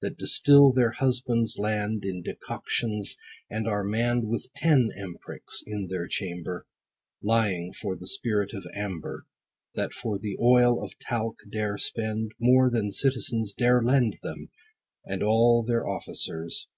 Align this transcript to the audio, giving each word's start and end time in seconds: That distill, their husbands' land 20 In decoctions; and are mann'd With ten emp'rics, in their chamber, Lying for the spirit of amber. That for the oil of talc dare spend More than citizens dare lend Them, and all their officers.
That 0.00 0.16
distill, 0.16 0.70
their 0.70 0.92
husbands' 0.92 1.58
land 1.58 2.02
20 2.02 2.08
In 2.18 2.22
decoctions; 2.22 3.16
and 3.50 3.66
are 3.66 3.82
mann'd 3.82 4.28
With 4.28 4.52
ten 4.54 4.90
emp'rics, 4.96 5.60
in 5.66 5.88
their 5.88 6.06
chamber, 6.06 6.68
Lying 7.20 7.72
for 7.72 7.96
the 7.96 8.06
spirit 8.06 8.54
of 8.54 8.64
amber. 8.76 9.26
That 9.74 9.92
for 9.92 10.20
the 10.20 10.36
oil 10.40 10.80
of 10.80 10.96
talc 11.00 11.40
dare 11.50 11.76
spend 11.78 12.30
More 12.38 12.70
than 12.70 12.92
citizens 12.92 13.54
dare 13.54 13.82
lend 13.82 14.20
Them, 14.22 14.50
and 15.04 15.20
all 15.20 15.64
their 15.64 15.84
officers. 15.88 16.68